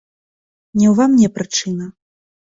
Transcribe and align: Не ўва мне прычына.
Не 0.79 0.87
ўва 0.95 1.05
мне 1.13 1.27
прычына. 1.37 1.85